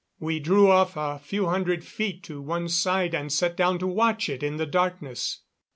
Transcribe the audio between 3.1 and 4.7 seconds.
and sat down to watch it in the